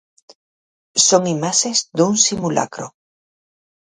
[1.07, 2.87] Son imaxes dun simulacro.